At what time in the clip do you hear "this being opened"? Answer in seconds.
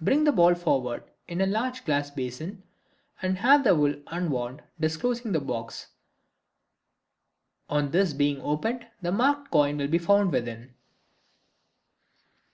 7.90-8.86